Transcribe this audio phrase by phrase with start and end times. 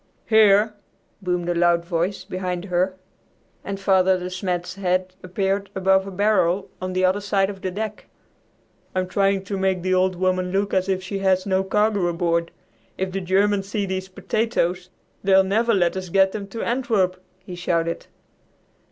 [0.25, 0.73] "Here!"
[1.21, 2.95] boomed a loud voice behind her,
[3.63, 7.69] and Father De Smet's head appeared above a barrel on the other side of the
[7.69, 8.07] deck.
[8.95, 12.49] "I'm trying to make the 'Old Woman' look as if she had no cargo aboard.
[12.97, 14.89] If the Germans see these potatoes,
[15.23, 18.07] they'll never let us get them to Antwerp," he shouted.